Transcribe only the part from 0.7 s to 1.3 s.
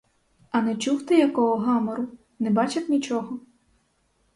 чув ти